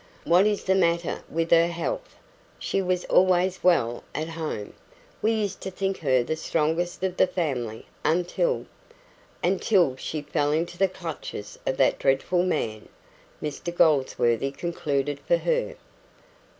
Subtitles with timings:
[0.23, 2.15] "What is the matter with her health?
[2.57, 4.73] She was always well at home.
[5.21, 8.65] We used to think her the strongest of the family until"
[9.43, 12.89] "Until she fell into the clutches of that dreadful man,"
[13.43, 15.75] Mr Goldsworthy concluded for her.